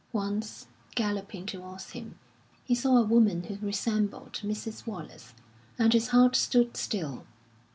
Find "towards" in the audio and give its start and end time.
1.45-1.91